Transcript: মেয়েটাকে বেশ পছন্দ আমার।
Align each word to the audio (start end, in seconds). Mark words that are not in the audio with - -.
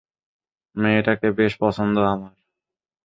মেয়েটাকে 0.75 1.27
বেশ 1.39 1.53
পছন্দ 1.61 1.95
আমার। 2.05 2.33